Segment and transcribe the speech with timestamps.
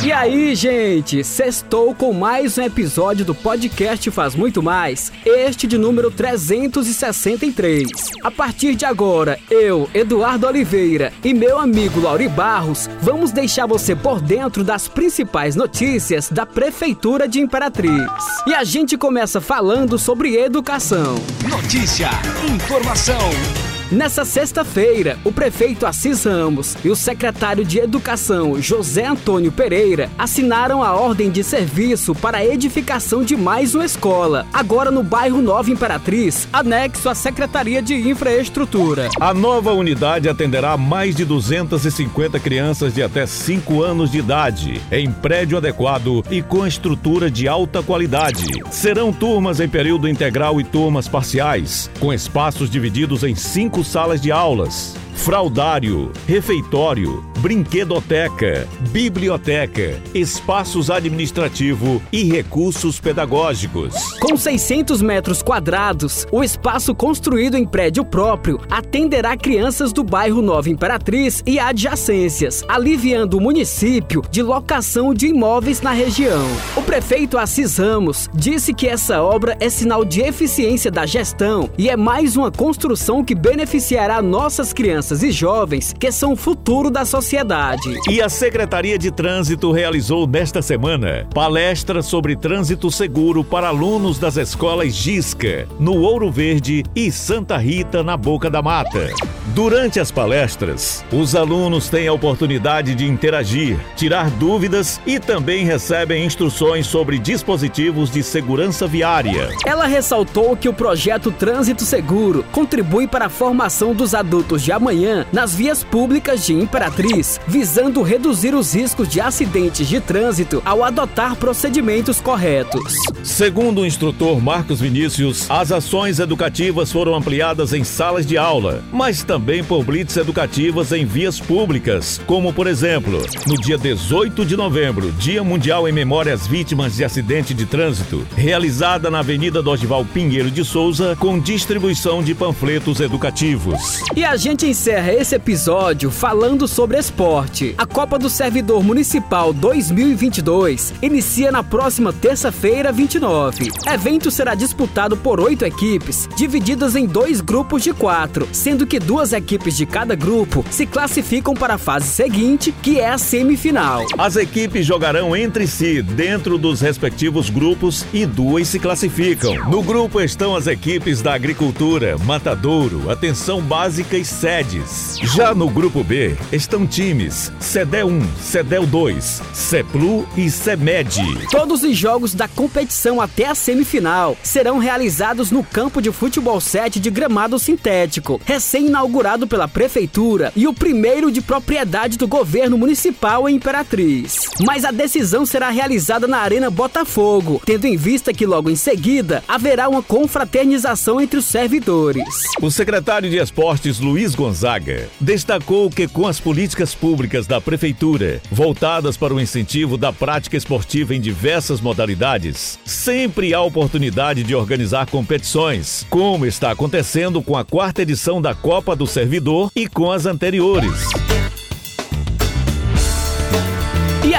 [0.00, 1.22] E aí, gente?
[1.22, 7.88] Sextou com mais um episódio do podcast Faz Muito Mais, este de número 363.
[8.24, 13.94] A partir de agora, eu, Eduardo Oliveira e meu amigo Lauri Barros vamos deixar você
[13.94, 18.10] por dentro das principais notícias da Prefeitura de Imperatriz.
[18.46, 21.14] E a gente começa falando sobre educação.
[21.48, 22.10] Notícia,
[22.52, 30.08] informação Nessa sexta-feira, o prefeito Assis Ramos e o secretário de Educação José Antônio Pereira
[30.16, 35.42] assinaram a ordem de serviço para a edificação de mais uma escola, agora no bairro
[35.42, 39.10] Nova Imperatriz, anexo à Secretaria de Infraestrutura.
[39.20, 45.12] A nova unidade atenderá mais de 250 crianças de até 5 anos de idade, em
[45.12, 48.64] prédio adequado e com estrutura de alta qualidade.
[48.70, 54.30] Serão turmas em período integral e turmas parciais, com espaços divididos em cinco salas de
[54.30, 63.94] aulas, fraudário, refeitório, brinquedoteca, biblioteca, espaços administrativo e recursos pedagógicos.
[64.20, 70.70] Com 600 metros quadrados, o espaço construído em prédio próprio atenderá crianças do bairro Nova
[70.70, 76.46] Imperatriz e adjacências, aliviando o município de locação de imóveis na região.
[76.76, 81.90] O prefeito Assis Ramos disse que essa obra é sinal de eficiência da gestão e
[81.90, 87.04] é mais uma construção que beneficiará nossas crianças e jovens que são o futuro da
[87.04, 87.98] sociedade sociedade.
[88.10, 94.36] E a Secretaria de Trânsito realizou nesta semana palestra sobre trânsito seguro para alunos das
[94.36, 99.08] escolas Gisca, no Ouro Verde e Santa Rita, na Boca da Mata.
[99.54, 106.24] Durante as palestras, os alunos têm a oportunidade de interagir, tirar dúvidas e também recebem
[106.24, 109.48] instruções sobre dispositivos de segurança viária.
[109.66, 115.26] Ela ressaltou que o projeto Trânsito Seguro contribui para a formação dos adultos de amanhã
[115.32, 121.36] nas vias públicas de Imperatriz visando reduzir os riscos de acidentes de trânsito ao adotar
[121.36, 122.94] procedimentos corretos.
[123.22, 129.22] Segundo o instrutor Marcos Vinícius, as ações educativas foram ampliadas em salas de aula, mas
[129.22, 135.12] também por blitz educativas em vias públicas, como por exemplo, no dia 18 de novembro,
[135.12, 140.50] Dia Mundial em Memória às Vítimas de Acidente de Trânsito, realizada na Avenida Dosval Pinheiro
[140.50, 144.00] de Souza, com distribuição de panfletos educativos.
[144.16, 147.74] E a gente encerra esse episódio falando sobre esporte.
[147.76, 153.70] A Copa do Servidor Municipal 2022 inicia na próxima terça-feira, 29.
[153.86, 158.98] O evento será disputado por oito equipes, divididas em dois grupos de quatro, sendo que
[158.98, 164.06] duas equipes de cada grupo se classificam para a fase seguinte, que é a semifinal.
[164.16, 169.68] As equipes jogarão entre si dentro dos respectivos grupos e duas se classificam.
[169.68, 175.18] No grupo estão as equipes da Agricultura, Matadouro, Atenção Básica e Sedes.
[175.22, 181.48] Já no grupo B estão times times: CEDEL 1, CEDEL 2, CEPLU e CEMED.
[181.50, 187.00] Todos os jogos da competição até a semifinal serão realizados no campo de futebol 7
[187.00, 193.56] de gramado sintético, recém-inaugurado pela prefeitura e o primeiro de propriedade do governo municipal em
[193.56, 194.48] Imperatriz.
[194.64, 199.42] Mas a decisão será realizada na Arena Botafogo, tendo em vista que logo em seguida
[199.48, 202.44] haverá uma confraternização entre os servidores.
[202.60, 208.40] O secretário de Esportes Luiz Gonzaga destacou que com as políticas políticas públicas da Prefeitura,
[208.50, 215.06] voltadas para o incentivo da prática esportiva em diversas modalidades, sempre há oportunidade de organizar
[215.06, 220.26] competições, como está acontecendo com a quarta edição da Copa do Servidor e com as
[220.26, 221.41] anteriores.